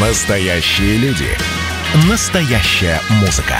Настоящие 0.00 0.96
люди. 0.98 1.26
Настоящая 2.08 3.00
музыка. 3.18 3.56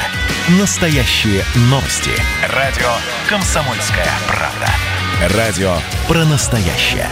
Настоящие 0.61 1.43
новости. 1.63 2.13
Радио 2.55 2.87
«Комсомольская 3.29 4.07
правда». 4.29 5.37
Радио 5.37 5.75
про 6.07 6.25
настоящее. 6.27 7.09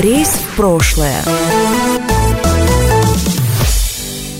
Рейс 0.00 0.30
в 0.30 0.56
прошлое. 0.56 1.22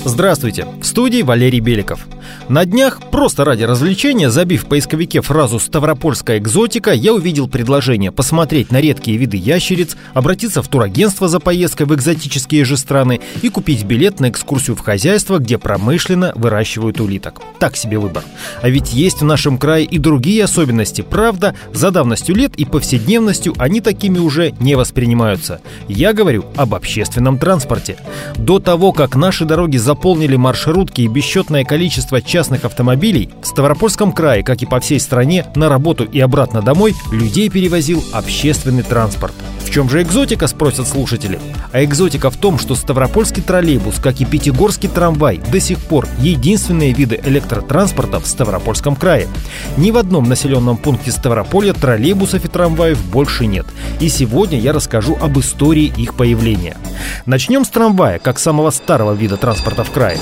Здравствуйте, 0.05 0.65
в 0.65 0.85
студии 0.85 1.23
Валерий 1.23 1.61
Беликов. 1.61 2.01
На 2.49 2.65
днях, 2.65 3.01
просто 3.11 3.45
ради 3.45 3.65
развлечения, 3.65 4.31
забив 4.31 4.65
в 4.65 4.67
поисковике 4.67 5.21
фразу 5.21 5.59
«Ставропольская 5.59 6.39
экзотика», 6.39 6.93
я 6.93 7.13
увидел 7.13 7.47
предложение 7.47 8.11
посмотреть 8.11 8.73
на 8.73 8.81
редкие 8.81 9.19
виды 9.19 9.37
ящериц, 9.37 9.97
обратиться 10.15 10.63
в 10.63 10.69
турагентство 10.69 11.29
за 11.29 11.41
поездкой 11.41 11.87
в 11.87 11.95
экзотические 11.95 12.65
же 12.65 12.77
страны 12.77 13.21
и 13.43 13.49
купить 13.49 13.85
билет 13.85 14.21
на 14.21 14.31
экскурсию 14.31 14.77
в 14.77 14.81
хозяйство, 14.81 15.39
где 15.39 15.59
промышленно 15.59 16.33
выращивают 16.35 17.01
улиток. 17.01 17.43
Так 17.59 17.77
себе 17.77 17.99
выбор. 17.99 18.25
А 18.63 18.69
ведь 18.69 18.93
есть 18.93 19.21
в 19.21 19.25
нашем 19.25 19.59
крае 19.59 19.85
и 19.85 19.99
другие 19.99 20.45
особенности. 20.45 21.03
Правда, 21.03 21.55
за 21.75 21.91
давностью 21.91 22.35
лет 22.35 22.57
и 22.57 22.65
повседневностью 22.65 23.55
они 23.59 23.81
такими 23.81 24.19
уже 24.19 24.55
не 24.61 24.75
воспринимаются. 24.75 25.61
Я 25.89 26.13
говорю 26.13 26.47
об 26.57 26.75
общественном 26.75 27.39
транспорте. 27.39 27.97
До 28.37 28.59
того, 28.59 28.93
как 28.93 29.17
наши 29.17 29.45
дороги 29.45 29.77
заполнили 29.77 30.37
маршрутки 30.37 31.03
и 31.03 31.09
бесчетное 31.09 31.65
количество 31.65 32.18
частных 32.21 32.49
частных 32.49 32.65
автомобилей 32.65 33.29
в 33.43 33.47
Ставропольском 33.47 34.13
крае, 34.13 34.43
как 34.43 34.63
и 34.63 34.67
по 34.67 34.81
всей 34.81 35.01
стране, 35.01 35.45
на 35.55 35.69
работу 35.69 36.05
и 36.05 36.21
обратно 36.21 36.63
домой 36.63 36.95
людей 37.13 37.51
перевозил 37.51 38.03
общественный 38.13 38.83
транспорт. 38.83 39.35
В 39.61 39.71
чем 39.71 39.91
же 39.91 40.01
экзотика, 40.03 40.47
спросят 40.47 40.89
слушатели? 40.89 41.39
А 41.73 41.85
экзотика 41.85 42.31
в 42.31 42.37
том, 42.37 42.59
что 42.59 42.75
Ставропольский 42.75 43.43
троллейбус, 43.43 43.99
как 44.01 44.21
и 44.21 44.25
Пятигорский 44.25 44.89
трамвай, 44.89 45.41
до 45.53 45.61
сих 45.61 45.79
пор 45.79 46.09
единственные 46.21 46.93
виды 46.93 47.21
электротранспорта 47.23 48.19
в 48.19 48.27
Ставропольском 48.27 48.97
крае. 48.97 49.29
Ни 49.77 49.91
в 49.91 49.99
одном 49.99 50.25
населенном 50.25 50.79
пункте 50.79 51.13
Ставрополья 51.13 51.75
троллейбусов 51.75 52.45
и 52.45 52.49
трамваев 52.49 53.05
больше 53.11 53.47
нет. 53.47 53.67
И 54.01 54.09
сегодня 54.09 54.59
я 54.59 54.73
расскажу 54.73 55.19
об 55.21 55.39
истории 55.39 55.93
их 55.97 56.15
появления. 56.15 56.77
Начнем 57.27 57.65
с 57.65 57.69
трамвая, 57.69 58.19
как 58.19 58.39
самого 58.39 58.71
старого 58.71 59.13
вида 59.13 59.37
транспорта 59.37 59.85
в 59.85 59.91
крае. 59.91 60.19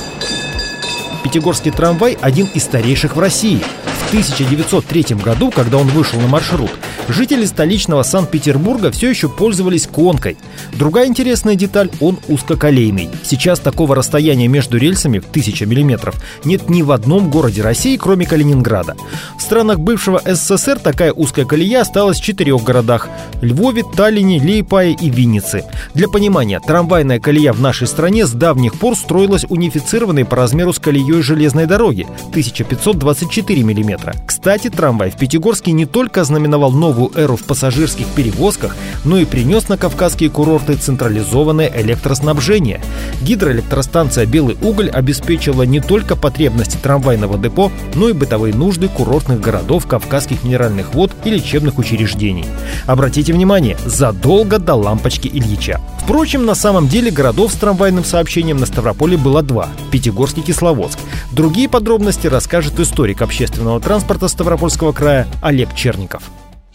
Пятигорский 1.27 1.73
трамвай 1.73 2.17
один 2.21 2.47
из 2.55 2.63
старейших 2.63 3.17
в 3.17 3.19
России. 3.19 3.61
В 4.07 4.09
1903 4.11 5.17
году, 5.17 5.51
когда 5.51 5.79
он 5.79 5.89
вышел 5.89 6.21
на 6.21 6.29
маршрут, 6.29 6.71
жители 7.09 7.45
столичного 7.45 8.05
Санкт-Петербурга 8.05 8.93
все 8.93 9.11
еще 9.11 9.29
пользовались 9.29 9.89
конкой. 9.89 10.37
Другая 10.75 11.09
интересная 11.09 11.57
деталь– 11.57 11.91
он 12.01 12.21
узкоколейный. 12.29 13.11
Сейчас 13.25 13.59
такого 13.59 13.97
расстояния 13.97 14.47
между 14.47 14.79
рельсами 14.79 15.19
в 15.19 15.29
1000 15.29 15.67
мм 15.67 16.15
нет 16.45 16.71
ни 16.71 16.83
в 16.83 16.93
одном 16.93 17.31
городе 17.31 17.63
России, 17.63 17.97
кроме 17.97 18.27
Калининграда. 18.27 18.95
В 19.37 19.43
странах 19.43 19.81
бывшего 19.81 20.23
СССР 20.25 20.79
такая 20.79 21.13
узкая 21.13 21.45
колея 21.45 21.81
осталась 21.81 22.21
в 22.21 22.25
четырех 22.25 22.63
городах– 22.63 23.09
Львове, 23.43 23.83
Таллине, 23.83 24.39
Лейпае 24.39 24.95
и 24.95 25.11
Виннице. 25.11 25.65
Для 25.95 26.07
понимания, 26.07 26.61
трамвайная 26.61 27.19
колея 27.19 27.53
в 27.53 27.61
нашей 27.61 27.89
стране 27.89 28.25
с 28.25 28.31
давних 28.31 28.75
пор 28.79 28.95
строилась 28.95 29.47
унифицированной 29.49 30.25
по 30.25 30.37
размеру 30.37 30.73
с 30.73 30.79
колеей 30.79 31.23
железной 31.23 31.67
дороги– 31.67 32.07
1524 32.31 33.65
мм 33.65 33.96
метра. 33.97 34.15
Кстати, 34.27 34.69
трамвай 34.69 35.11
в 35.11 35.17
Пятигорске 35.17 35.73
не 35.73 35.87
только 35.87 36.21
ознаменовал 36.21 36.71
новую 36.71 37.11
эру 37.17 37.37
в 37.37 37.45
пассажирских 37.45 38.07
перевозках, 38.09 38.77
но 39.05 39.19
и 39.19 39.25
принес 39.25 39.69
на 39.69 39.77
кавказские 39.77 40.31
курорты 40.31 40.75
централизованное 40.75 41.73
электроснабжение. 41.75 42.81
Гидроэлектростанция 43.23 44.27
«Белый 44.27 44.57
уголь» 44.61 44.91
обеспечила 44.91 45.63
не 45.63 45.81
только 45.81 46.17
потребности 46.17 46.77
трамвайного 46.77 47.39
депо, 47.39 47.73
но 47.95 48.09
и 48.09 48.13
бытовые 48.13 48.55
нужды 48.55 48.89
курортных 48.89 49.41
городов, 49.41 49.87
кавказских 49.87 50.45
минеральных 50.45 50.95
вод 50.95 51.13
и 51.25 51.31
лечебных 51.31 51.79
учреждений. 51.79 52.45
Обратите 52.87 53.33
внимание, 53.33 53.77
задолго 53.85 54.59
до 54.59 54.75
лампочки 54.75 55.29
Ильича. 55.29 55.81
Впрочем, 56.03 56.45
на 56.45 56.55
самом 56.55 56.89
деле 56.89 57.11
городов 57.11 57.53
с 57.53 57.57
трамвайным 57.57 58.05
сообщением 58.05 58.59
на 58.59 58.67
Ставрополе 58.67 59.17
было 59.17 59.43
два– 59.43 59.69
Пятигорск 59.91 60.39
и 60.39 60.43
Кисловодск. 60.43 60.99
Другие 61.33 61.69
подробности 61.69 62.27
расскажет 62.27 62.79
историк 62.79 63.23
общественного 63.23 63.81
транспорта 63.87 64.27
Ставропольского 64.27 64.91
края 64.91 65.29
Олег 65.41 65.73
Черников. 65.73 66.25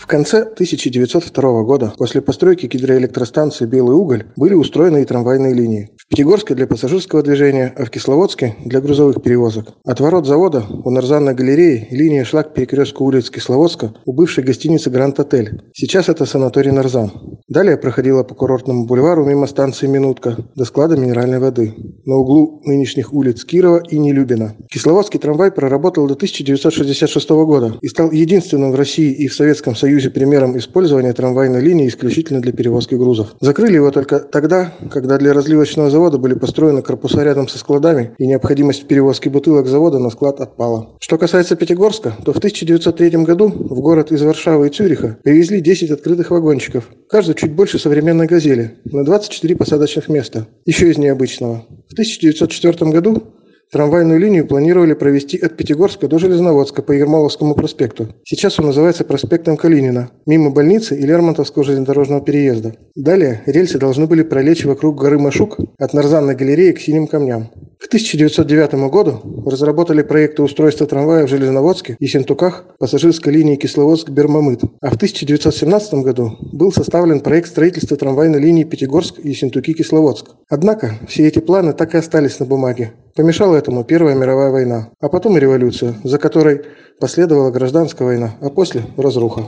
В 0.02 0.08
конце 0.08 0.42
1902 0.42 1.64
года 1.64 1.94
после 1.96 2.22
постройки 2.22 2.66
гидроэлектростанции 2.66 3.68
«Белый 3.68 3.96
уголь» 3.96 4.26
были 4.36 4.56
устроены 4.56 5.04
и 5.04 5.06
трамвайные 5.06 5.54
линии. 5.54 5.92
В 5.96 6.08
Пятигорске 6.08 6.56
для 6.56 6.66
пассажирского 6.66 7.22
движения, 7.22 7.72
а 7.78 7.86
в 7.86 7.92
Кисловодске 7.92 8.56
для 8.66 8.82
грузовых 8.82 9.22
перевозок. 9.22 9.68
От 9.86 10.00
ворот 10.00 10.26
завода 10.26 10.66
у 10.68 10.90
Нарзанной 10.90 11.36
галереи 11.36 11.88
линия 11.92 12.26
шла 12.26 12.42
к 12.42 12.56
перекрестку 12.56 13.06
улиц 13.06 13.30
Кисловодска 13.30 13.94
у 14.06 14.14
бывшей 14.14 14.44
гостиницы 14.44 14.90
«Гранд 14.90 15.20
Отель». 15.20 15.62
Сейчас 15.74 16.10
это 16.10 16.26
санаторий 16.26 16.72
Нарзан. 16.72 17.12
Далее 17.48 17.78
проходила 17.78 18.24
по 18.24 18.34
курортному 18.34 18.88
бульвару 18.88 19.24
мимо 19.24 19.46
станции 19.46 19.86
«Минутка» 19.86 20.36
до 20.56 20.66
склада 20.66 20.98
минеральной 20.98 21.40
воды 21.40 21.76
на 22.06 22.16
углу 22.16 22.64
нынешних 22.66 23.14
улиц 23.14 23.46
Кирова 23.46 23.84
и 23.88 24.00
Нелюбина. 24.00 24.56
Кисловодский 24.70 25.20
трамвай 25.20 25.52
проработал 25.52 26.08
до 26.08 26.16
1966 26.16 27.30
года 27.30 27.78
и 27.82 27.88
стал 27.88 28.12
единственным 28.12 28.72
в 28.72 28.76
России 28.76 29.14
и 29.14 29.28
в 29.28 29.36
Советском 29.36 29.76
Союзе 29.76 29.91
Союзе 29.92 30.10
примером 30.10 30.58
использования 30.58 31.12
трамвайной 31.12 31.60
линии 31.60 31.90
исключительно 31.90 32.42
для 32.42 32.54
перевозки 32.54 32.96
грузов. 32.96 33.36
Закрыли 33.42 33.76
его 33.76 33.92
только 33.92 34.20
тогда, 34.20 34.74
когда 34.90 35.18
для 35.18 35.34
разливочного 35.34 35.90
завода 35.90 36.18
были 36.18 36.34
построены 36.34 36.82
корпуса 36.82 37.26
рядом 37.26 37.50
со 37.50 37.60
складами, 37.60 38.12
и 38.18 38.26
необходимость 38.26 38.88
перевозки 38.88 39.28
бутылок 39.28 39.68
завода 39.68 40.00
на 40.00 40.10
склад 40.10 40.40
отпала. 40.40 40.96
Что 41.02 41.18
касается 41.18 41.58
Пятигорска, 41.58 42.16
то 42.24 42.32
в 42.32 42.38
1903 42.38 43.10
году 43.26 43.50
в 43.50 43.82
город 43.82 44.14
из 44.14 44.22
Варшавы 44.22 44.68
и 44.68 44.70
Цюриха 44.70 45.18
привезли 45.24 45.60
10 45.60 45.92
открытых 45.92 46.32
вагончиков, 46.32 46.88
каждый 47.10 47.36
чуть 47.36 47.52
больше 47.52 47.78
современной 47.78 48.28
«Газели», 48.28 48.76
на 48.86 49.04
24 49.04 49.58
посадочных 49.58 50.08
места, 50.08 50.48
еще 50.66 50.90
из 50.90 50.98
необычного. 50.98 51.66
В 51.90 51.92
1904 51.92 52.92
году 52.92 53.24
Трамвайную 53.72 54.20
линию 54.20 54.46
планировали 54.46 54.94
провести 54.94 55.38
от 55.38 55.56
Пятигорска 55.56 56.10
до 56.10 56.20
Железноводска 56.20 56.82
по 56.82 56.92
Ермоловскому 56.92 57.56
проспекту. 57.56 58.10
Сейчас 58.26 58.60
он 58.60 58.66
называется 58.66 59.06
проспектом 59.06 59.56
Калинина, 59.56 60.12
мимо 60.26 60.50
больницы 60.50 61.00
и 61.00 61.04
Лермонтовского 61.04 61.64
железнодорожного 61.64 62.20
переезда. 62.20 62.76
Далее 62.96 63.44
рельсы 63.46 63.80
должны 63.80 64.08
были 64.08 64.24
пролечь 64.24 64.66
вокруг 64.66 65.00
горы 65.00 65.20
Машук 65.20 65.58
от 65.78 65.94
Нарзанной 65.94 66.36
галереи 66.36 66.74
к 66.74 66.82
Синим 66.82 67.08
камням. 67.08 67.50
К 67.82 67.88
1909 67.88 68.92
году 68.92 69.22
разработали 69.44 70.04
проекты 70.04 70.44
устройства 70.44 70.86
трамвая 70.86 71.26
в 71.26 71.30
Железноводске 71.30 71.98
и 72.00 72.06
Сентуках 72.06 72.66
пассажирской 72.78 73.34
линии 73.34 73.56
Кисловодск-Бермамыт. 73.56 74.62
А 74.82 74.92
в 74.92 74.96
1917 74.98 75.96
году 75.96 76.38
был 76.54 76.72
составлен 76.72 77.22
проект 77.22 77.50
строительства 77.50 77.98
трамвайной 77.98 78.40
линии 78.40 78.66
Пятигорск 78.66 79.18
и 79.18 79.34
Сентуки-Кисловодск. 79.34 80.28
Однако 80.48 81.00
все 81.08 81.28
эти 81.28 81.40
планы 81.40 81.74
так 81.74 81.96
и 81.96 81.98
остались 81.98 82.40
на 82.40 82.46
бумаге. 82.46 82.94
Помешала 83.16 83.56
этому 83.56 83.84
Первая 83.84 84.14
мировая 84.14 84.52
война, 84.52 84.92
а 85.00 85.10
потом 85.10 85.38
и 85.38 85.40
революция, 85.40 85.96
за 86.04 86.20
которой 86.20 86.62
последовала 87.00 87.50
гражданская 87.50 88.08
война, 88.08 88.36
а 88.42 88.52
после– 88.52 88.84
разруха. 88.96 89.48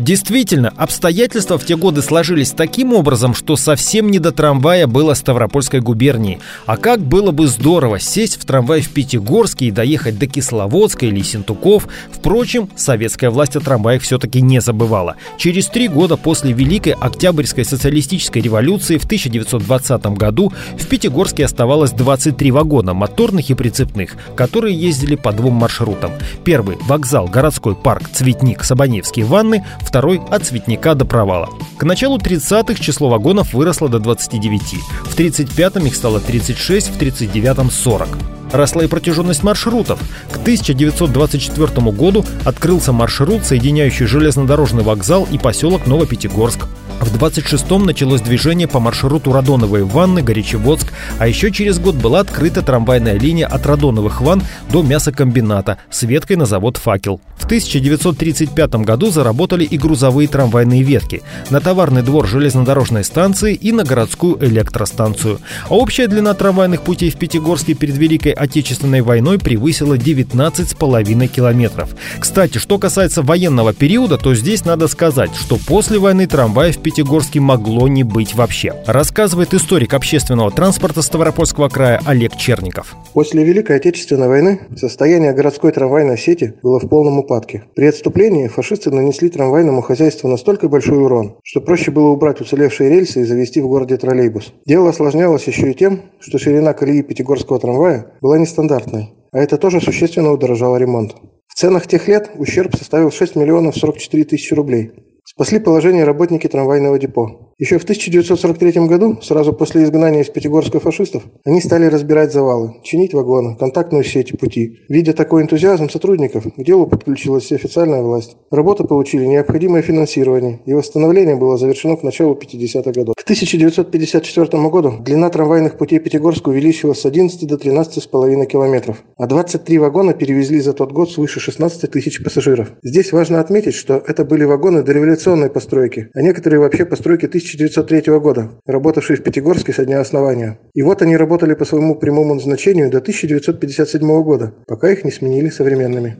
Действительно, 0.00 0.72
обстоятельства 0.78 1.58
в 1.58 1.66
те 1.66 1.76
годы 1.76 2.00
сложились 2.00 2.52
таким 2.52 2.94
образом, 2.94 3.34
что 3.34 3.56
совсем 3.56 4.10
не 4.10 4.18
до 4.18 4.32
трамвая 4.32 4.86
было 4.86 5.12
Ставропольской 5.12 5.80
губернии. 5.80 6.40
А 6.64 6.78
как 6.78 7.00
было 7.00 7.32
бы 7.32 7.46
здорово 7.46 8.00
сесть 8.00 8.40
в 8.40 8.46
трамвай 8.46 8.80
в 8.80 8.88
Пятигорске 8.88 9.66
и 9.66 9.70
доехать 9.70 10.18
до 10.18 10.26
Кисловодска 10.26 11.04
или 11.04 11.20
Сентуков. 11.20 11.86
Впрочем, 12.10 12.70
советская 12.76 13.28
власть 13.28 13.56
о 13.56 13.60
трамваях 13.60 14.00
все-таки 14.00 14.40
не 14.40 14.62
забывала. 14.62 15.16
Через 15.36 15.66
три 15.66 15.86
года 15.86 16.16
после 16.16 16.52
Великой 16.52 16.94
Октябрьской 16.94 17.66
социалистической 17.66 18.40
революции 18.40 18.96
в 18.96 19.04
1920 19.04 20.06
году 20.16 20.50
в 20.78 20.86
Пятигорске 20.86 21.44
оставалось 21.44 21.90
23 21.90 22.50
вагона, 22.52 22.94
моторных 22.94 23.50
и 23.50 23.54
прицепных, 23.54 24.16
которые 24.34 24.74
ездили 24.74 25.16
по 25.16 25.32
двум 25.32 25.56
маршрутам. 25.56 26.12
Первый– 26.42 26.78
вокзал, 26.88 27.26
городской 27.26 27.76
парк, 27.76 28.08
цветник, 28.10 28.64
Сабаневские 28.64 29.26
ванны– 29.26 29.62
второй 29.90 30.20
от 30.30 30.46
цветника 30.46 30.94
до 30.94 31.04
провала. 31.04 31.48
К 31.76 31.82
началу 31.82 32.16
30-х 32.18 32.80
число 32.80 33.08
вагонов 33.08 33.52
выросло 33.52 33.88
до 33.88 33.98
29. 33.98 34.62
В 35.04 35.18
35-м 35.18 35.86
их 35.86 35.96
стало 35.96 36.20
36, 36.20 36.90
в 36.90 36.98
39-м 36.98 37.70
40. 37.70 38.39
Росла 38.52 38.84
и 38.84 38.88
протяженность 38.88 39.42
маршрутов. 39.42 40.00
К 40.30 40.36
1924 40.36 41.90
году 41.90 42.24
открылся 42.44 42.92
маршрут, 42.92 43.44
соединяющий 43.44 44.06
железнодорожный 44.06 44.82
вокзал 44.82 45.26
и 45.30 45.38
поселок 45.38 45.86
Новопятигорск. 45.86 46.66
В 47.00 47.16
26-м 47.16 47.86
началось 47.86 48.20
движение 48.20 48.68
по 48.68 48.78
маршруту 48.78 49.32
Радоновой 49.32 49.84
Ванны, 49.84 50.22
Горячеводск, 50.22 50.92
а 51.18 51.26
еще 51.26 51.50
через 51.50 51.78
год 51.78 51.94
была 51.94 52.20
открыта 52.20 52.60
трамвайная 52.60 53.18
линия 53.18 53.46
от 53.46 53.64
Радоновых 53.64 54.20
Ван 54.20 54.42
до 54.70 54.82
мясокомбината 54.82 55.78
с 55.90 56.02
веткой 56.02 56.36
на 56.36 56.44
завод 56.44 56.76
«Факел». 56.76 57.20
В 57.38 57.46
1935 57.46 58.74
году 58.84 59.10
заработали 59.10 59.64
и 59.64 59.78
грузовые 59.78 60.28
трамвайные 60.28 60.82
ветки 60.82 61.22
на 61.48 61.60
товарный 61.60 62.02
двор 62.02 62.28
железнодорожной 62.28 63.02
станции 63.02 63.54
и 63.54 63.72
на 63.72 63.82
городскую 63.82 64.36
электростанцию. 64.44 65.40
А 65.70 65.74
общая 65.74 66.06
длина 66.06 66.34
трамвайных 66.34 66.82
путей 66.82 67.10
в 67.10 67.16
Пятигорске 67.16 67.72
перед 67.72 67.96
Великой 67.96 68.32
Отечественной 68.40 69.02
войной 69.02 69.38
превысила 69.38 69.98
19,5 69.98 71.26
километров. 71.26 71.90
Кстати, 72.18 72.56
что 72.56 72.78
касается 72.78 73.22
военного 73.22 73.74
периода, 73.74 74.16
то 74.16 74.34
здесь 74.34 74.64
надо 74.64 74.88
сказать, 74.88 75.34
что 75.34 75.58
после 75.66 75.98
войны 75.98 76.26
трамваев 76.26 76.78
в 76.78 76.80
Пятигорске 76.80 77.40
могло 77.40 77.86
не 77.86 78.02
быть 78.02 78.34
вообще. 78.34 78.74
Рассказывает 78.86 79.52
историк 79.52 79.92
общественного 79.92 80.50
транспорта 80.50 81.02
Ставропольского 81.02 81.68
края 81.68 82.00
Олег 82.06 82.36
Черников. 82.36 82.96
После 83.12 83.44
Великой 83.44 83.76
Отечественной 83.76 84.28
войны 84.28 84.60
состояние 84.76 85.34
городской 85.34 85.72
трамвайной 85.72 86.16
сети 86.16 86.54
было 86.62 86.80
в 86.80 86.88
полном 86.88 87.18
упадке. 87.18 87.64
При 87.74 87.86
отступлении 87.86 88.48
фашисты 88.48 88.90
нанесли 88.90 89.28
трамвайному 89.28 89.82
хозяйству 89.82 90.28
настолько 90.28 90.68
большой 90.68 91.02
урон, 91.02 91.36
что 91.44 91.60
проще 91.60 91.90
было 91.90 92.08
убрать 92.08 92.40
уцелевшие 92.40 92.88
рельсы 92.88 93.20
и 93.20 93.24
завести 93.24 93.60
в 93.60 93.68
городе 93.68 93.96
троллейбус. 93.96 94.52
Дело 94.64 94.90
осложнялось 94.90 95.44
еще 95.44 95.70
и 95.70 95.74
тем, 95.74 96.02
что 96.20 96.38
ширина 96.38 96.72
колеи 96.72 97.02
Пятигорского 97.02 97.58
трамвая 97.58 98.06
была 98.20 98.29
нестандартной, 98.36 99.14
а 99.32 99.38
это 99.38 99.58
тоже 99.58 99.80
существенно 99.80 100.32
удорожало 100.32 100.76
ремонт. 100.76 101.16
В 101.48 101.54
ценах 101.54 101.86
тех 101.86 102.08
лет 102.08 102.30
ущерб 102.36 102.76
составил 102.76 103.10
6 103.10 103.36
миллионов 103.36 103.76
44 103.76 104.24
тысячи 104.24 104.54
рублей. 104.54 104.92
Спасли 105.24 105.58
положение 105.58 106.04
работники 106.04 106.46
трамвайного 106.46 106.98
депо. 106.98 107.49
Еще 107.60 107.76
в 107.76 107.82
1943 107.82 108.86
году, 108.86 109.18
сразу 109.20 109.52
после 109.52 109.84
изгнания 109.84 110.22
из 110.22 110.30
Пятигорска 110.30 110.80
фашистов, 110.80 111.24
они 111.44 111.60
стали 111.60 111.84
разбирать 111.84 112.32
завалы, 112.32 112.76
чинить 112.82 113.12
вагоны, 113.12 113.54
контактную 113.54 114.02
сеть 114.02 114.30
и 114.30 114.36
пути. 114.38 114.78
Видя 114.88 115.12
такой 115.12 115.42
энтузиазм 115.42 115.90
сотрудников, 115.90 116.44
к 116.56 116.64
делу 116.64 116.86
подключилась 116.86 117.52
и 117.52 117.54
официальная 117.56 118.00
власть. 118.00 118.38
Работы 118.50 118.84
получили 118.84 119.26
необходимое 119.26 119.82
финансирование, 119.82 120.60
и 120.64 120.72
восстановление 120.72 121.36
было 121.36 121.58
завершено 121.58 121.98
к 121.98 122.02
началу 122.02 122.34
50-х 122.34 122.92
годов. 122.92 123.14
К 123.14 123.22
1954 123.24 124.68
году 124.70 124.94
длина 124.98 125.28
трамвайных 125.28 125.76
путей 125.76 125.98
Пятигорска 125.98 126.48
увеличилась 126.48 127.02
с 127.02 127.04
11 127.04 127.46
до 127.46 127.56
13,5 127.56 128.46
километров, 128.46 129.04
а 129.18 129.26
23 129.26 129.78
вагона 129.78 130.14
перевезли 130.14 130.60
за 130.60 130.72
тот 130.72 130.92
год 130.92 131.10
свыше 131.10 131.40
16 131.40 131.90
тысяч 131.90 132.24
пассажиров. 132.24 132.72
Здесь 132.82 133.12
важно 133.12 133.38
отметить, 133.38 133.74
что 133.74 134.02
это 134.06 134.24
были 134.24 134.44
вагоны 134.44 134.82
дореволюционной 134.82 135.50
постройки, 135.50 136.08
а 136.14 136.22
некоторые 136.22 136.60
вообще 136.60 136.86
постройки 136.86 137.26
1000 137.26 137.49
1903 137.56 138.18
года, 138.18 138.50
работавшие 138.66 139.16
в 139.16 139.22
Пятигорске 139.22 139.72
со 139.72 139.84
дня 139.84 140.00
основания. 140.00 140.58
И 140.74 140.82
вот 140.82 141.02
они 141.02 141.16
работали 141.16 141.54
по 141.54 141.64
своему 141.64 141.94
прямому 141.94 142.34
назначению 142.34 142.90
до 142.90 142.98
1957 142.98 144.22
года, 144.22 144.52
пока 144.66 144.90
их 144.90 145.04
не 145.04 145.10
сменили 145.10 145.48
современными. 145.48 146.16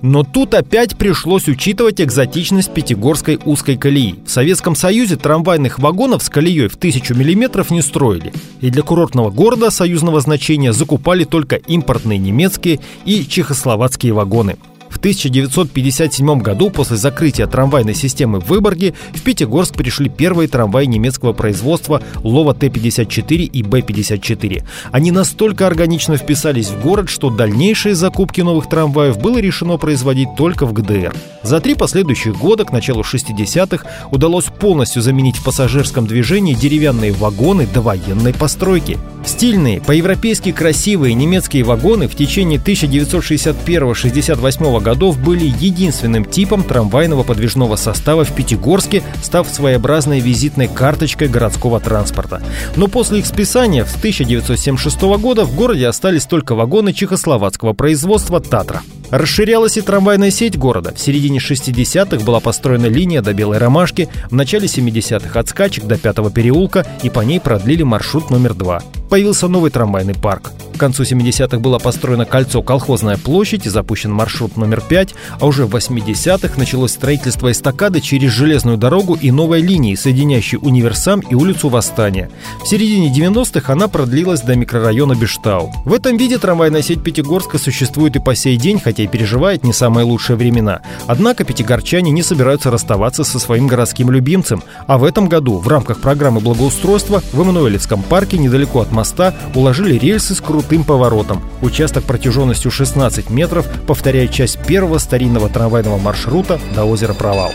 Но 0.00 0.22
тут 0.22 0.54
опять 0.54 0.96
пришлось 0.96 1.48
учитывать 1.48 2.00
экзотичность 2.00 2.72
Пятигорской 2.72 3.38
узкой 3.44 3.76
колеи. 3.76 4.14
В 4.24 4.30
Советском 4.30 4.76
Союзе 4.76 5.16
трамвайных 5.16 5.78
вагонов 5.80 6.22
с 6.22 6.28
колеей 6.28 6.68
в 6.68 6.76
тысячу 6.76 7.14
миллиметров 7.14 7.70
не 7.70 7.82
строили. 7.82 8.32
И 8.60 8.70
для 8.70 8.82
курортного 8.82 9.30
города 9.30 9.70
союзного 9.70 10.20
значения 10.20 10.72
закупали 10.72 11.24
только 11.24 11.56
импортные 11.56 12.18
немецкие 12.18 12.78
и 13.04 13.26
чехословацкие 13.26 14.12
вагоны. 14.12 14.56
В 14.90 14.98
1957 14.98 16.40
году 16.40 16.70
после 16.70 16.96
закрытия 16.96 17.46
трамвайной 17.46 17.94
системы 17.94 18.40
в 18.40 18.48
Выборге 18.48 18.94
в 19.14 19.22
Пятигорск 19.22 19.74
пришли 19.74 20.08
первые 20.08 20.48
трамваи 20.48 20.86
немецкого 20.86 21.32
производства 21.32 22.02
Лова 22.22 22.54
Т-54 22.54 23.36
и 23.36 23.62
Б-54. 23.62 24.64
Они 24.90 25.12
настолько 25.12 25.66
органично 25.66 26.16
вписались 26.16 26.68
в 26.68 26.80
город, 26.80 27.08
что 27.08 27.30
дальнейшие 27.30 27.94
закупки 27.94 28.40
новых 28.40 28.68
трамваев 28.68 29.18
было 29.18 29.38
решено 29.38 29.76
производить 29.76 30.28
только 30.36 30.66
в 30.66 30.72
ГДР. 30.72 31.14
За 31.42 31.60
три 31.60 31.74
последующих 31.74 32.36
года, 32.36 32.64
к 32.64 32.72
началу 32.72 33.02
60-х, 33.02 33.86
удалось 34.10 34.46
полностью 34.46 35.02
заменить 35.02 35.36
в 35.36 35.44
пассажирском 35.44 36.06
движении 36.06 36.54
деревянные 36.54 37.12
вагоны 37.12 37.66
до 37.66 37.80
военной 37.80 38.34
постройки. 38.34 38.98
Стильные, 39.24 39.80
по-европейски 39.80 40.52
красивые 40.52 41.14
немецкие 41.14 41.64
вагоны 41.64 42.08
в 42.08 42.14
течение 42.14 42.58
1961-68 42.58 44.77
годов 44.80 45.18
были 45.18 45.44
единственным 45.44 46.24
типом 46.24 46.62
трамвайного 46.62 47.22
подвижного 47.22 47.76
состава 47.76 48.24
в 48.24 48.34
Пятигорске, 48.34 49.02
став 49.22 49.48
своеобразной 49.48 50.20
визитной 50.20 50.68
карточкой 50.68 51.28
городского 51.28 51.80
транспорта. 51.80 52.42
Но 52.76 52.88
после 52.88 53.20
их 53.20 53.26
списания 53.26 53.84
в 53.84 53.96
1976 53.96 55.00
года 55.20 55.44
в 55.44 55.54
городе 55.54 55.86
остались 55.86 56.26
только 56.26 56.54
вагоны 56.54 56.92
чехословацкого 56.92 57.72
производства 57.72 58.40
«Татра». 58.40 58.82
Расширялась 59.10 59.76
и 59.78 59.80
трамвайная 59.80 60.30
сеть 60.30 60.58
города. 60.58 60.92
В 60.94 61.00
середине 61.00 61.38
60-х 61.38 62.24
была 62.24 62.40
построена 62.40 62.86
линия 62.86 63.22
до 63.22 63.32
Белой 63.32 63.58
Ромашки, 63.58 64.08
в 64.30 64.34
начале 64.34 64.66
70-х 64.66 65.38
от 65.38 65.48
Скачек 65.48 65.84
до 65.84 65.96
Пятого 65.96 66.30
переулка, 66.30 66.86
и 67.02 67.08
по 67.08 67.20
ней 67.20 67.40
продлили 67.40 67.82
маршрут 67.82 68.30
номер 68.30 68.54
два. 68.54 68.82
Появился 69.08 69.48
новый 69.48 69.70
трамвайный 69.70 70.14
парк. 70.14 70.52
К 70.74 70.80
концу 70.80 71.02
70-х 71.02 71.58
было 71.58 71.80
построено 71.80 72.24
кольцо 72.24 72.62
«Колхозная 72.62 73.16
площадь» 73.16 73.66
и 73.66 73.68
запущен 73.68 74.12
маршрут 74.12 74.56
номер 74.56 74.80
5, 74.80 75.14
а 75.40 75.46
уже 75.46 75.64
в 75.64 75.74
80-х 75.74 76.54
началось 76.56 76.92
строительство 76.92 77.50
эстакады 77.50 78.00
через 78.00 78.30
железную 78.30 78.76
дорогу 78.76 79.18
и 79.20 79.32
новой 79.32 79.60
линии, 79.60 79.96
соединяющей 79.96 80.56
Универсам 80.60 81.18
и 81.18 81.34
улицу 81.34 81.68
Восстания. 81.68 82.30
В 82.62 82.68
середине 82.68 83.12
90-х 83.12 83.72
она 83.72 83.88
продлилась 83.88 84.42
до 84.42 84.54
микрорайона 84.54 85.14
Бештау. 85.16 85.72
В 85.84 85.92
этом 85.92 86.16
виде 86.16 86.38
трамвайная 86.38 86.82
сеть 86.82 87.02
Пятигорска 87.02 87.58
существует 87.58 88.14
и 88.14 88.20
по 88.20 88.36
сей 88.36 88.56
день, 88.56 88.78
хотя 88.78 88.97
и 89.02 89.08
переживает 89.08 89.64
не 89.64 89.72
самые 89.72 90.04
лучшие 90.04 90.36
времена. 90.36 90.80
Однако 91.06 91.44
пятигорчане 91.44 92.10
не 92.10 92.22
собираются 92.22 92.70
расставаться 92.70 93.24
со 93.24 93.38
своим 93.38 93.66
городским 93.66 94.10
любимцем, 94.10 94.62
а 94.86 94.98
в 94.98 95.04
этом 95.04 95.28
году 95.28 95.58
в 95.58 95.68
рамках 95.68 96.00
программы 96.00 96.40
благоустройства 96.40 97.22
в 97.32 97.40
Эммануэлевском 97.40 98.02
парке 98.02 98.38
недалеко 98.38 98.80
от 98.80 98.92
моста 98.92 99.34
уложили 99.54 99.98
рельсы 99.98 100.34
с 100.34 100.40
крутым 100.40 100.84
поворотом. 100.84 101.42
Участок 101.62 102.04
протяженностью 102.04 102.70
16 102.70 103.30
метров 103.30 103.66
повторяет 103.86 104.32
часть 104.32 104.58
первого 104.66 104.98
старинного 104.98 105.48
трамвайного 105.48 105.98
маршрута 105.98 106.60
до 106.74 106.84
озера 106.84 107.14
Провал. 107.14 107.52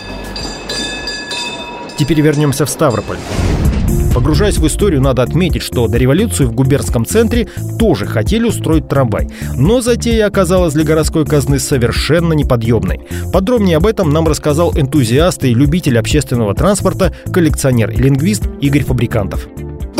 Теперь 1.97 2.21
вернемся 2.21 2.65
в 2.65 2.69
Ставрополь. 2.69 3.17
Погружаясь 4.13 4.57
в 4.57 4.67
историю, 4.67 5.01
надо 5.01 5.23
отметить, 5.23 5.63
что 5.63 5.87
до 5.87 5.97
революции 5.97 6.45
в 6.45 6.53
губернском 6.53 7.05
центре 7.05 7.47
тоже 7.79 8.05
хотели 8.05 8.45
устроить 8.45 8.87
трамвай. 8.87 9.29
Но 9.55 9.81
затея 9.81 10.27
оказалась 10.27 10.73
для 10.73 10.83
городской 10.83 11.25
казны 11.25 11.59
совершенно 11.59 12.33
неподъемной. 12.33 13.01
Подробнее 13.31 13.77
об 13.77 13.87
этом 13.87 14.11
нам 14.11 14.27
рассказал 14.27 14.71
энтузиаст 14.77 15.43
и 15.45 15.53
любитель 15.53 15.97
общественного 15.97 16.53
транспорта, 16.53 17.13
коллекционер 17.31 17.89
и 17.89 17.97
лингвист 17.97 18.43
Игорь 18.61 18.83
Фабрикантов. 18.83 19.47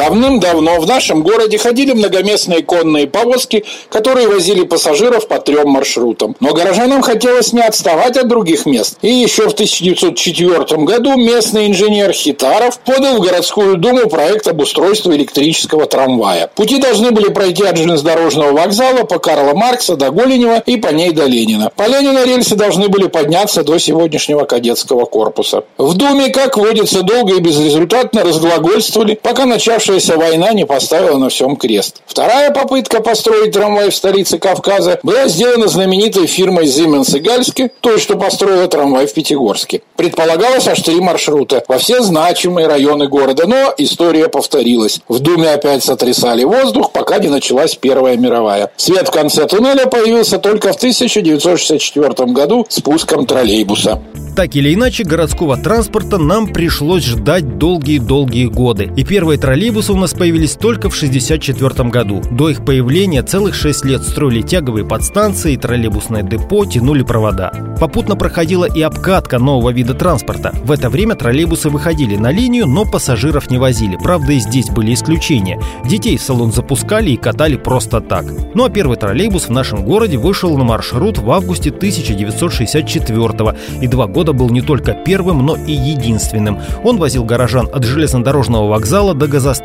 Давным-давно 0.04 0.82
в 0.82 0.86
нашем 0.86 1.24
городе 1.24 1.58
ходили 1.58 1.94
многоместные 1.94 2.62
конные 2.62 3.08
повозки, 3.08 3.64
которые 3.88 4.28
возили 4.28 4.66
пассажиров 4.66 5.30
по 5.30 5.40
трем 5.40 5.70
маршрутам. 5.70 6.36
Но 6.42 6.52
горожанам 6.54 7.02
хотелось 7.02 7.54
не 7.54 7.62
отставать 7.62 8.18
от 8.18 8.28
других 8.28 8.66
мест. 8.66 8.98
И 9.02 9.08
еще 9.08 9.48
в 9.48 9.54
1904 9.54 10.84
году 10.84 11.16
местный 11.16 11.68
инженер 11.68 12.12
Хитаров 12.12 12.80
подал 12.80 13.16
в 13.16 13.22
городскую 13.22 13.78
думу 13.78 14.10
проект 14.10 14.46
обустройства 14.46 15.16
электрического 15.16 15.86
трамвая. 15.86 16.50
Пути 16.54 16.80
должны 16.80 17.12
были 17.12 17.30
пройти 17.30 17.64
от 17.64 17.78
железнодорожного 17.78 18.52
вокзала 18.52 19.06
по 19.06 19.20
Карла 19.20 19.54
Маркса 19.54 19.96
до 19.96 20.12
Голенева 20.12 20.64
и 20.66 20.76
по 20.76 20.88
ней 20.88 21.12
до 21.12 21.28
Ленина. 21.28 21.72
По 21.78 21.88
Ленина 21.88 22.26
рельсы 22.26 22.58
должны 22.58 22.90
были 22.90 23.08
подняться 23.08 23.64
до 23.64 23.78
сегодняшнего 23.78 24.44
кадетского 24.44 25.06
корпуса. 25.06 25.64
В 25.78 25.94
Думе, 25.94 26.28
как 26.28 26.58
водится, 26.58 27.04
долго 27.04 27.38
и 27.38 27.40
безрезультатно 27.40 28.24
разглагольствовали, 28.24 29.18
пока 29.22 29.46
начавшись 29.46 29.93
начавшаяся 29.94 30.18
война 30.18 30.54
не 30.54 30.66
поставила 30.66 31.18
на 31.18 31.30
всем 31.30 31.56
крест. 31.56 32.02
Вторая 32.06 32.52
попытка 32.52 33.02
построить 33.02 33.54
трамвай 33.54 33.90
в 33.90 33.96
столице 33.96 34.38
Кавказа 34.40 35.00
была 35.04 35.28
сделана 35.28 35.68
знаменитой 35.68 36.28
фирмой 36.28 36.66
Siemens 36.66 37.16
и 37.16 37.20
Гальски, 37.20 37.72
той, 37.82 38.00
что 38.00 38.18
построила 38.18 38.68
трамвай 38.68 39.08
в 39.08 39.14
Пятигорске. 39.14 39.82
Предполагалось 39.96 40.68
аж 40.68 40.82
три 40.82 41.00
маршрута 41.00 41.64
во 41.68 41.78
все 41.78 42.02
значимые 42.02 42.68
районы 42.68 43.08
города, 43.08 43.46
но 43.48 43.74
история 43.78 44.28
повторилась. 44.28 45.00
В 45.08 45.20
Думе 45.20 45.50
опять 45.50 45.84
сотрясали 45.84 46.44
воздух, 46.44 46.92
пока 46.92 47.20
не 47.20 47.28
началась 47.28 47.76
Первая 47.76 48.18
мировая. 48.18 48.72
Свет 48.78 49.08
в 49.08 49.12
конце 49.12 49.46
туннеля 49.46 49.86
появился 49.86 50.38
только 50.40 50.74
в 50.74 50.78
1964 50.78 52.32
году 52.32 52.66
с 52.70 52.80
пуском 52.80 53.26
троллейбуса. 53.26 54.02
Так 54.36 54.56
или 54.56 54.74
иначе, 54.74 55.04
городского 55.04 55.58
транспорта 55.58 56.18
нам 56.18 56.48
пришлось 56.48 57.04
ждать 57.04 57.60
долгие-долгие 57.60 58.48
годы. 58.48 58.92
И 58.98 59.04
первые 59.04 59.38
троллейбусы 59.38 59.83
Троллейбусы 59.84 60.00
у 60.00 60.02
нас 60.02 60.14
появились 60.14 60.54
только 60.54 60.90
в 60.90 60.96
1964 60.96 61.90
году. 61.90 62.22
До 62.32 62.50
их 62.50 62.64
появления 62.64 63.22
целых 63.22 63.54
6 63.54 63.84
лет 63.84 64.04
строили 64.04 64.42
тяговые 64.42 64.86
подстанции, 64.86 65.58
троллейбусное 65.58 66.24
депо, 66.24 66.64
тянули 66.66 67.04
провода. 67.04 67.52
Попутно 67.82 68.16
проходила 68.16 68.64
и 68.64 68.82
обкатка 68.82 69.40
нового 69.40 69.72
вида 69.72 69.94
транспорта. 69.94 70.54
В 70.64 70.72
это 70.72 70.90
время 70.90 71.16
троллейбусы 71.16 71.70
выходили 71.70 72.16
на 72.16 72.32
линию, 72.32 72.66
но 72.66 72.86
пассажиров 72.86 73.52
не 73.52 73.58
возили. 73.58 73.98
Правда, 73.98 74.32
и 74.32 74.40
здесь 74.40 74.70
были 74.70 74.94
исключения. 74.94 75.60
Детей 75.84 76.16
в 76.18 76.22
салон 76.22 76.54
запускали 76.54 77.12
и 77.12 77.18
катали 77.18 77.58
просто 77.58 78.00
так. 78.00 78.26
Ну 78.54 78.64
а 78.64 78.70
первый 78.70 78.96
троллейбус 78.96 79.48
в 79.48 79.52
нашем 79.52 79.84
городе 79.84 80.18
вышел 80.18 80.58
на 80.58 80.64
маршрут 80.64 81.18
в 81.18 81.30
августе 81.30 81.72
1964 81.72 83.58
и 83.82 83.88
два 83.88 84.08
года 84.08 84.32
был 84.32 84.50
не 84.50 84.62
только 84.62 84.94
первым, 84.94 85.46
но 85.46 85.58
и 85.58 85.74
единственным. 85.74 86.60
Он 86.86 86.98
возил 86.98 87.26
горожан 87.26 87.68
от 87.74 87.84
железнодорожного 87.84 88.70
вокзала 88.70 89.14
до 89.14 89.28
газостанции. 89.28 89.63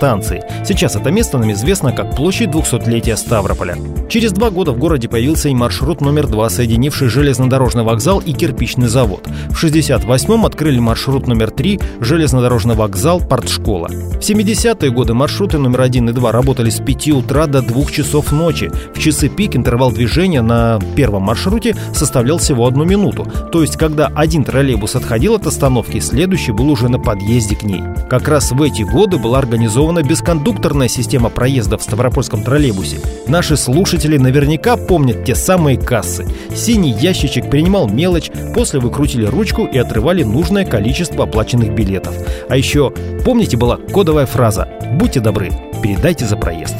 Сейчас 0.64 0.96
это 0.96 1.10
место 1.10 1.38
нам 1.38 1.52
известно 1.52 1.92
как 1.92 2.14
площадь 2.14 2.48
200-летия 2.48 3.16
Ставрополя. 3.16 3.76
Через 4.08 4.32
два 4.32 4.50
года 4.50 4.72
в 4.72 4.78
городе 4.78 5.08
появился 5.08 5.50
и 5.50 5.54
маршрут 5.54 6.00
номер 6.00 6.26
два, 6.28 6.48
соединивший 6.48 7.08
железнодорожный 7.08 7.84
вокзал 7.84 8.20
и 8.20 8.32
кирпичный 8.32 8.88
завод. 8.88 9.28
В 9.50 9.62
68-м 9.62 10.46
открыли 10.46 10.78
маршрут 10.78 11.26
номер 11.26 11.50
три, 11.50 11.78
железнодорожный 12.00 12.74
вокзал, 12.74 13.20
партшкола. 13.20 13.88
В 13.88 14.20
70-е 14.20 14.90
годы 14.90 15.12
маршруты 15.14 15.58
номер 15.58 15.82
один 15.82 16.08
и 16.08 16.12
два 16.12 16.32
работали 16.32 16.70
с 16.70 16.80
5 16.80 17.08
утра 17.08 17.46
до 17.46 17.60
2 17.60 17.84
часов 17.86 18.32
ночи. 18.32 18.70
В 18.94 18.98
часы 18.98 19.28
пик 19.28 19.56
интервал 19.56 19.92
движения 19.92 20.40
на 20.40 20.78
первом 20.96 21.22
маршруте 21.24 21.76
составлял 21.92 22.38
всего 22.38 22.66
одну 22.66 22.84
минуту. 22.84 23.26
То 23.52 23.62
есть, 23.62 23.76
когда 23.76 24.06
один 24.06 24.44
троллейбус 24.44 24.96
отходил 24.96 25.34
от 25.34 25.46
остановки, 25.46 26.00
следующий 26.00 26.52
был 26.52 26.70
уже 26.70 26.88
на 26.88 26.98
подъезде 26.98 27.56
к 27.56 27.62
ней. 27.62 27.82
Как 28.08 28.28
раз 28.28 28.52
в 28.52 28.62
эти 28.62 28.82
годы 28.82 29.18
была 29.18 29.38
организована 29.38 29.87
бескондукторная 30.02 30.88
система 30.88 31.30
проезда 31.30 31.78
в 31.78 31.82
Ставропольском 31.82 32.42
троллейбусе. 32.42 32.98
Наши 33.26 33.56
слушатели 33.56 34.18
наверняка 34.18 34.76
помнят 34.76 35.24
те 35.24 35.34
самые 35.34 35.78
кассы. 35.78 36.26
Синий 36.54 36.92
ящичек 36.92 37.50
принимал 37.50 37.88
мелочь, 37.88 38.30
после 38.54 38.80
выкрутили 38.80 39.24
ручку 39.24 39.64
и 39.66 39.78
отрывали 39.78 40.22
нужное 40.22 40.64
количество 40.64 41.24
оплаченных 41.24 41.74
билетов. 41.74 42.14
А 42.48 42.56
еще, 42.56 42.92
помните, 43.24 43.56
была 43.56 43.76
кодовая 43.76 44.26
фраза 44.26 44.68
«Будьте 44.92 45.20
добры, 45.20 45.50
передайте 45.82 46.26
за 46.26 46.36
проезд». 46.36 46.76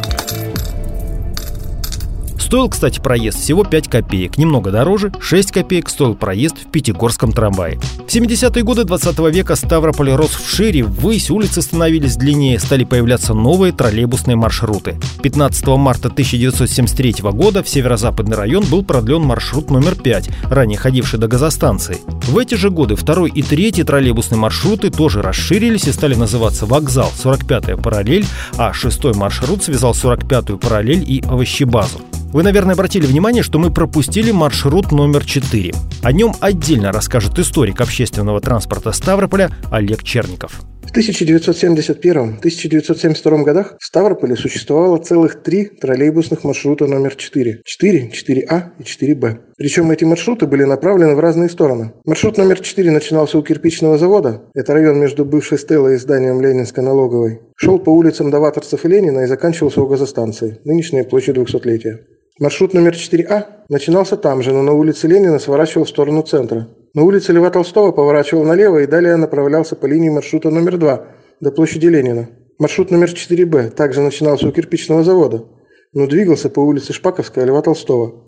Стоил, 2.49 2.71
кстати, 2.71 2.99
проезд 2.99 3.40
всего 3.40 3.62
5 3.62 3.88
копеек. 3.88 4.38
Немного 4.38 4.71
дороже, 4.71 5.12
6 5.21 5.52
копеек 5.52 5.90
стоил 5.90 6.14
проезд 6.14 6.57
в 6.57 6.71
Пятигорском 6.71 7.31
трамвае. 7.31 7.78
В 7.78 8.11
70-е 8.11 8.62
годы 8.62 8.85
20 8.85 9.19
века 9.35 9.55
Ставрополь 9.55 10.12
рос 10.12 10.31
в 10.31 10.49
шире, 10.49 10.83
ввысь, 10.83 11.31
улицы 11.31 11.61
становились 11.61 12.17
длиннее, 12.17 12.59
стали 12.59 12.85
появляться 12.85 13.35
новые 13.35 13.75
троллейбусные 13.75 14.37
маршруты. 14.37 14.99
15 15.23 15.67
марта 15.76 16.09
1973 16.09 17.17
года 17.33 17.62
в 17.62 17.69
северо-западный 17.69 18.38
район 18.38 18.64
был 18.64 18.83
продлен 18.83 19.21
маршрут 19.21 19.71
номер 19.71 19.95
5, 19.95 20.31
ранее 20.45 20.78
ходивший 20.78 21.19
до 21.19 21.28
газостанции. 21.28 21.99
В 22.28 22.38
эти 22.38 22.55
же 22.55 22.71
годы 22.71 22.97
второй 22.97 23.28
и 23.28 23.43
третий 23.43 23.85
троллейбусные 23.85 24.38
маршруты 24.38 24.88
тоже 24.88 25.21
расширились 25.21 25.87
и 25.87 25.93
стали 25.93 26.14
называться 26.14 26.64
«Вокзал», 26.64 27.12
«45-я 27.14 27.76
параллель», 27.76 28.25
а 28.57 28.73
шестой 28.73 29.12
маршрут 29.12 29.62
связал 29.62 29.93
45-ю 29.93 30.57
параллель 30.57 31.05
и 31.07 31.23
овощебазу. 31.28 32.00
Вы, 32.30 32.42
наверное, 32.42 32.75
обратили 32.75 33.06
внимание, 33.06 33.42
что 33.42 33.58
мы 33.58 33.73
пропустили 33.73 34.32
маршрут 34.32 34.92
номер 34.92 35.25
4. 35.25 35.73
О 36.02 36.12
нем 36.12 36.35
отдельно 36.40 36.92
расскажет 36.92 37.38
историк 37.38 37.80
общественного 37.80 38.42
транспорта 38.42 38.92
Ставрополя 38.92 39.50
Олег 39.70 40.02
Черников. 40.02 40.61
В 40.82 40.92
1971-1972 40.94 43.44
годах 43.44 43.76
в 43.78 43.85
Ставрополе 43.85 44.37
существовало 44.37 44.99
целых 44.99 45.42
три 45.42 45.64
троллейбусных 45.66 46.44
маршрута 46.44 46.87
номер 46.87 47.14
4. 47.14 47.62
4, 47.64 48.11
4А 48.11 48.62
и 48.78 48.82
4Б. 48.82 49.38
Причем 49.56 49.90
эти 49.90 50.04
маршруты 50.04 50.47
были 50.47 50.64
направлены 50.64 51.14
в 51.14 51.20
разные 51.20 51.49
стороны. 51.49 51.92
Маршрут 52.04 52.37
номер 52.37 52.61
4 52.61 52.90
начинался 52.90 53.38
у 53.38 53.42
кирпичного 53.42 53.97
завода, 53.99 54.42
это 54.54 54.75
район 54.75 55.00
между 55.00 55.25
бывшей 55.25 55.56
Стеллой 55.58 55.94
и 55.94 55.99
зданием 55.99 56.42
Ленинской 56.42 56.85
налоговой, 56.85 57.40
шел 57.56 57.78
по 57.78 57.88
улицам 57.90 58.30
Даваторцев 58.30 58.85
и 58.85 58.88
Ленина 58.88 59.20
и 59.20 59.26
заканчивался 59.26 59.80
у 59.82 59.87
газостанции, 59.87 60.58
нынешняя 60.64 61.04
площадь 61.04 61.37
200-летия. 61.37 61.99
Маршрут 62.38 62.73
номер 62.73 62.92
4А 62.92 63.47
начинался 63.68 64.16
там 64.16 64.42
же, 64.42 64.52
но 64.52 64.62
на 64.62 64.73
улице 64.73 65.09
Ленина 65.09 65.40
сворачивал 65.40 65.87
в 65.87 65.88
сторону 65.88 66.23
центра. 66.23 66.68
На 66.95 67.02
улице 67.02 67.33
Льва 67.33 67.50
Толстого 67.50 67.90
поворачивал 67.90 68.45
налево 68.45 68.78
и 68.78 68.87
далее 68.87 69.16
направлялся 69.16 69.75
по 69.75 69.87
линии 69.87 70.09
маршрута 70.09 70.50
номер 70.50 70.76
2 70.76 71.04
до 71.40 71.50
площади 71.50 71.87
Ленина. 71.87 72.28
Маршрут 72.61 72.92
номер 72.92 73.09
4Б 73.09 73.71
также 73.71 74.02
начинался 74.02 74.47
у 74.47 74.52
кирпичного 74.52 75.02
завода, 75.02 75.47
но 75.92 76.07
двигался 76.07 76.49
по 76.49 76.61
улице 76.61 76.92
Шпаковская 76.92 77.45
Льва 77.45 77.61
Толстого, 77.61 78.23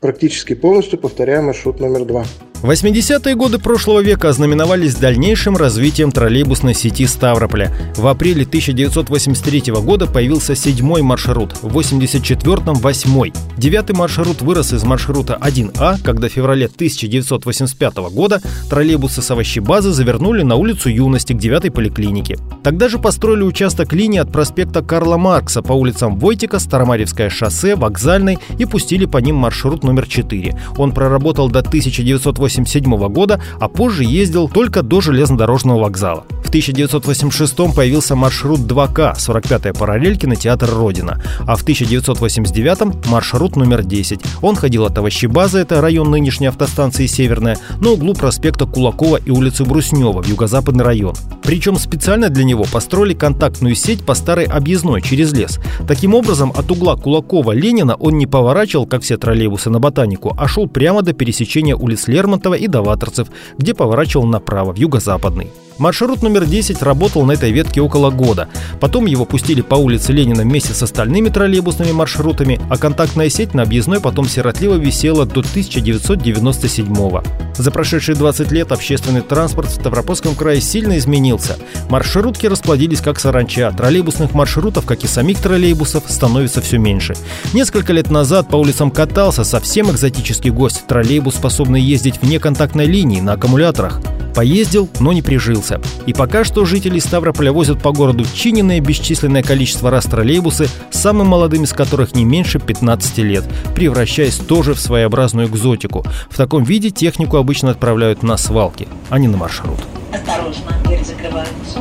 практически 0.00 0.54
полностью 0.54 1.00
повторяя 1.00 1.42
маршрут 1.42 1.80
номер 1.80 2.04
2. 2.04 2.24
80-е 2.66 3.36
годы 3.36 3.60
прошлого 3.60 4.00
века 4.00 4.28
ознаменовались 4.28 4.96
дальнейшим 4.96 5.56
развитием 5.56 6.10
троллейбусной 6.10 6.74
сети 6.74 7.06
Ставрополя. 7.06 7.72
В 7.96 8.08
апреле 8.08 8.42
1983 8.42 9.72
года 9.74 10.08
появился 10.08 10.56
седьмой 10.56 11.02
маршрут, 11.02 11.54
в 11.62 11.78
84-м– 11.78 12.74
восьмой. 12.80 13.32
Девятый 13.56 13.94
маршрут 13.94 14.42
вырос 14.42 14.72
из 14.72 14.82
маршрута 14.82 15.38
1А, 15.40 16.02
когда 16.02 16.28
в 16.28 16.32
феврале 16.32 16.66
1985 16.66 17.96
года 18.10 18.42
троллейбусы 18.68 19.22
с 19.22 19.30
овощебазы 19.30 19.92
завернули 19.92 20.42
на 20.42 20.56
улицу 20.56 20.88
Юности 20.88 21.34
к 21.34 21.38
девятой 21.38 21.70
поликлинике. 21.70 22.36
Тогда 22.64 22.88
же 22.88 22.98
построили 22.98 23.42
участок 23.42 23.92
линии 23.92 24.18
от 24.18 24.32
проспекта 24.32 24.82
Карла 24.82 25.16
Маркса 25.16 25.62
по 25.62 25.72
улицам 25.72 26.18
Войтика, 26.18 26.58
Старомаревское 26.58 27.30
шоссе, 27.30 27.76
Вокзальной 27.76 28.38
и 28.58 28.64
пустили 28.64 29.06
по 29.06 29.18
ним 29.18 29.36
маршрут 29.36 29.84
номер 29.84 30.08
4. 30.08 30.58
Он 30.78 30.90
проработал 30.90 31.48
до 31.48 31.60
1980 31.60 32.55
1987 32.56 33.12
года, 33.12 33.40
а 33.60 33.68
позже 33.68 34.04
ездил 34.04 34.48
только 34.48 34.82
до 34.82 35.00
железнодорожного 35.00 35.80
вокзала. 35.80 36.24
В 36.44 36.48
1986 36.48 37.74
появился 37.74 38.14
маршрут 38.14 38.60
2К, 38.60 39.16
45-я 39.16 39.74
параллель 39.74 40.16
кинотеатр 40.16 40.70
«Родина», 40.70 41.20
а 41.40 41.56
в 41.56 41.62
1989 41.62 43.06
маршрут 43.08 43.56
номер 43.56 43.82
10. 43.82 44.20
Он 44.42 44.54
ходил 44.54 44.84
от 44.84 44.96
Овощебазы, 44.96 45.58
это 45.58 45.80
район 45.80 46.10
нынешней 46.10 46.46
автостанции 46.46 47.06
«Северная», 47.06 47.58
на 47.80 47.90
углу 47.90 48.14
проспекта 48.14 48.64
Кулакова 48.64 49.16
и 49.16 49.30
улицы 49.30 49.64
Бруснева 49.64 50.22
в 50.22 50.28
юго-западный 50.28 50.84
район. 50.84 51.14
Причем 51.42 51.76
специально 51.76 52.28
для 52.28 52.44
него 52.44 52.64
построили 52.64 53.14
контактную 53.14 53.74
сеть 53.74 54.04
по 54.04 54.14
старой 54.14 54.44
объездной 54.44 55.02
через 55.02 55.32
лес. 55.32 55.58
Таким 55.86 56.14
образом, 56.14 56.52
от 56.56 56.70
угла 56.70 56.96
Кулакова-Ленина 56.96 57.96
он 57.98 58.18
не 58.18 58.26
поворачивал, 58.26 58.86
как 58.86 59.02
все 59.02 59.16
троллейбусы 59.16 59.68
на 59.70 59.80
Ботанику, 59.80 60.34
а 60.38 60.48
шел 60.48 60.68
прямо 60.68 61.02
до 61.02 61.12
пересечения 61.12 61.74
улиц 61.74 62.06
Лермонтова 62.06 62.35
Лермонтова 62.36 62.54
и 62.54 62.66
Даваторцев, 62.68 63.28
где 63.58 63.74
поворачивал 63.74 64.26
направо, 64.26 64.72
в 64.72 64.76
юго-западный. 64.76 65.50
Маршрут 65.78 66.22
номер 66.22 66.46
10 66.46 66.82
работал 66.82 67.26
на 67.26 67.32
этой 67.32 67.52
ветке 67.52 67.82
около 67.82 68.10
года. 68.10 68.48
Потом 68.80 69.04
его 69.04 69.26
пустили 69.26 69.60
по 69.60 69.74
улице 69.74 70.12
Ленина 70.12 70.42
вместе 70.42 70.72
с 70.72 70.82
остальными 70.82 71.28
троллейбусными 71.28 71.92
маршрутами, 71.92 72.58
а 72.70 72.78
контактная 72.78 73.28
сеть 73.28 73.52
на 73.52 73.62
объездной 73.62 74.00
потом 74.00 74.26
сиротливо 74.26 74.76
висела 74.76 75.26
до 75.26 75.42
1997 75.42 76.86
-го. 76.86 77.22
За 77.58 77.70
прошедшие 77.70 78.16
20 78.16 78.50
лет 78.52 78.72
общественный 78.72 79.20
транспорт 79.20 79.68
в 79.68 79.74
Ставропольском 79.74 80.34
крае 80.34 80.62
сильно 80.62 80.96
изменился. 80.96 81.56
Маршрутки 81.90 82.46
расплодились 82.46 83.00
как 83.00 83.20
саранча, 83.20 83.70
троллейбусных 83.72 84.32
маршрутов, 84.32 84.86
как 84.86 85.04
и 85.04 85.06
самих 85.06 85.40
троллейбусов, 85.40 86.04
становится 86.08 86.62
все 86.62 86.78
меньше. 86.78 87.14
Несколько 87.52 87.92
лет 87.92 88.10
назад 88.10 88.48
по 88.48 88.56
улицам 88.56 88.90
катался 88.90 89.44
совсем 89.44 89.90
экзотический 89.90 90.50
гость, 90.50 90.86
троллейбус, 90.86 91.34
способный 91.34 91.82
ездить 91.82 92.20
вне 92.22 92.38
контактной 92.38 92.86
линии 92.86 93.20
на 93.20 93.34
аккумуляторах. 93.34 94.00
Поездил, 94.36 94.90
но 95.00 95.14
не 95.14 95.22
прижился. 95.22 95.80
И 96.04 96.12
пока 96.12 96.44
что 96.44 96.66
жители 96.66 96.98
Ставрополя 96.98 97.52
возят 97.52 97.82
по 97.82 97.90
городу 97.90 98.26
чиненное 98.34 98.80
бесчисленное 98.80 99.42
количество 99.42 99.90
раз 99.90 100.04
троллейбусы, 100.04 100.68
самым 100.90 101.28
молодым 101.28 101.64
из 101.64 101.72
которых 101.72 102.14
не 102.14 102.26
меньше 102.26 102.58
15 102.58 103.16
лет, 103.18 103.44
превращаясь 103.74 104.36
тоже 104.36 104.74
в 104.74 104.78
своеобразную 104.78 105.48
экзотику. 105.48 106.04
В 106.28 106.36
таком 106.36 106.64
виде 106.64 106.90
технику 106.90 107.38
обычно 107.38 107.70
отправляют 107.70 108.22
на 108.22 108.36
свалки, 108.36 108.86
а 109.08 109.18
не 109.18 109.26
на 109.26 109.38
маршрут. 109.38 109.78
Осторожно, 110.12 110.70
двери 110.84 111.02
закрываются. 111.02 111.80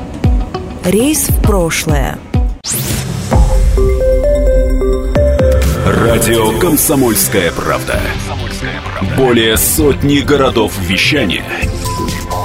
Рейс 0.85 1.27
в 1.27 1.41
прошлое. 1.41 2.17
Радио 5.85 6.57
«Комсомольская 6.59 7.51
правда». 7.51 7.99
Более 9.17 9.57
сотни 9.57 10.19
городов 10.19 10.71
вещания– 10.79 11.43